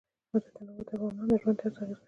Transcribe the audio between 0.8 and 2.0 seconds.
د افغانانو د ژوند طرز اغېزمنوي.